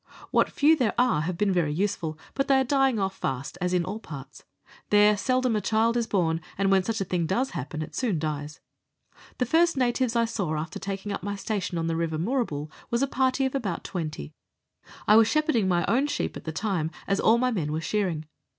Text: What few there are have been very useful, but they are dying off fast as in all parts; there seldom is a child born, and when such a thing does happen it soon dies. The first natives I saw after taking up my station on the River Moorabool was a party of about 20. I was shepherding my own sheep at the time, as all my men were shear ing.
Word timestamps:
What 0.31 0.49
few 0.49 0.75
there 0.75 0.95
are 0.97 1.21
have 1.21 1.37
been 1.37 1.51
very 1.53 1.71
useful, 1.71 2.17
but 2.33 2.47
they 2.47 2.59
are 2.59 2.63
dying 2.63 2.97
off 2.97 3.15
fast 3.15 3.55
as 3.61 3.71
in 3.71 3.85
all 3.85 3.99
parts; 3.99 4.43
there 4.89 5.15
seldom 5.15 5.55
is 5.55 5.59
a 5.59 5.61
child 5.61 6.09
born, 6.09 6.41
and 6.57 6.71
when 6.71 6.81
such 6.81 7.01
a 7.01 7.05
thing 7.05 7.27
does 7.27 7.51
happen 7.51 7.83
it 7.83 7.93
soon 7.95 8.17
dies. 8.17 8.61
The 9.37 9.45
first 9.45 9.77
natives 9.77 10.15
I 10.15 10.25
saw 10.25 10.55
after 10.57 10.79
taking 10.79 11.11
up 11.11 11.21
my 11.21 11.35
station 11.35 11.77
on 11.77 11.85
the 11.85 11.95
River 11.95 12.17
Moorabool 12.17 12.71
was 12.89 13.03
a 13.03 13.07
party 13.07 13.45
of 13.45 13.53
about 13.53 13.83
20. 13.83 14.33
I 15.07 15.15
was 15.15 15.27
shepherding 15.27 15.67
my 15.67 15.85
own 15.85 16.07
sheep 16.07 16.35
at 16.35 16.45
the 16.45 16.51
time, 16.51 16.89
as 17.05 17.19
all 17.19 17.37
my 17.37 17.51
men 17.51 17.71
were 17.71 17.79
shear 17.79 18.09
ing. 18.09 18.25